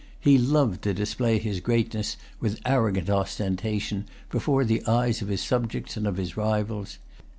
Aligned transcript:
He 0.19 0.39
loved 0.39 0.81
to 0.81 0.95
display 0.95 1.37
his 1.37 1.59
greatness 1.59 2.17
with 2.39 2.59
arrogant 2.65 3.07
ostentation 3.07 4.07
before 4.31 4.65
the 4.65 4.83
eyes 4.87 5.21
of 5.21 5.27
his 5.27 5.41
subjects 5.43 5.95
and 5.95 6.07
of 6.07 6.17
his 6.17 6.35
rivals. 6.35 6.97